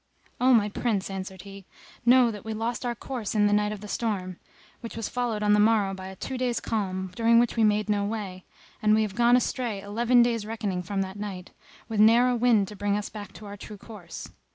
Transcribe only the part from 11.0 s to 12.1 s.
that night, with